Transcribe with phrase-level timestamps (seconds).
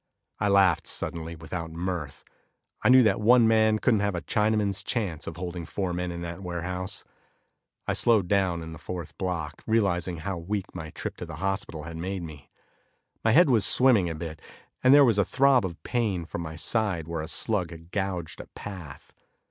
[0.39, 2.23] I laughed suddenly without mirth;
[2.81, 6.21] I knew that one man didn't have a Chinaman's chance of holding four men in
[6.23, 7.03] that warehouse.
[7.85, 11.83] I slowed down in the fourth block, realizing how weak my trip to the hospital
[11.83, 12.49] had made me.
[13.23, 14.41] My head was swimming a bit,
[14.83, 18.39] and there was a throb of pain from my side where a slug had gouged
[18.39, 19.13] a path.